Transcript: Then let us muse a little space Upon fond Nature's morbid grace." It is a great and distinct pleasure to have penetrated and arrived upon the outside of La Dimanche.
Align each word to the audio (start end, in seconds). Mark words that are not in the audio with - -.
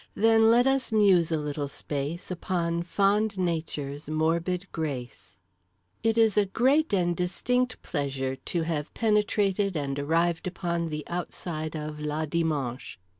Then 0.15 0.49
let 0.49 0.65
us 0.65 0.91
muse 0.91 1.31
a 1.31 1.37
little 1.37 1.67
space 1.67 2.31
Upon 2.31 2.81
fond 2.81 3.37
Nature's 3.37 4.09
morbid 4.09 4.65
grace." 4.71 5.37
It 6.01 6.17
is 6.17 6.39
a 6.39 6.47
great 6.47 6.91
and 6.91 7.15
distinct 7.15 7.79
pleasure 7.83 8.35
to 8.35 8.63
have 8.63 8.91
penetrated 8.95 9.75
and 9.77 9.99
arrived 9.99 10.47
upon 10.47 10.89
the 10.89 11.03
outside 11.07 11.75
of 11.75 11.99
La 11.99 12.25
Dimanche. 12.25 12.97